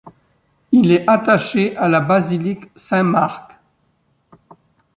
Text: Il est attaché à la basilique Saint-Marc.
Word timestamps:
Il 0.71 0.89
est 0.91 1.07
attaché 1.07 1.77
à 1.77 1.87
la 1.87 1.99
basilique 1.99 2.63
Saint-Marc. 2.75 3.51